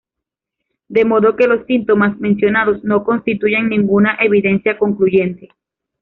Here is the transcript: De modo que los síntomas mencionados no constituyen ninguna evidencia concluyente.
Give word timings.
De 0.87 1.05
modo 1.05 1.35
que 1.35 1.45
los 1.45 1.63
síntomas 1.67 2.17
mencionados 2.19 2.83
no 2.83 3.03
constituyen 3.03 3.69
ninguna 3.69 4.17
evidencia 4.19 4.75
concluyente. 4.79 5.49